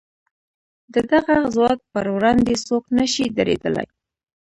د 0.93 0.95
دغه 1.11 1.35
ځواک 1.55 1.79
پر 1.93 2.05
وړاندې 2.15 2.53
څوک 2.67 2.83
نه 2.97 3.05
شي 3.13 3.25
درېدلای. 3.37 3.87